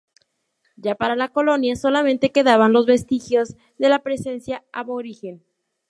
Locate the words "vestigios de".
2.87-3.87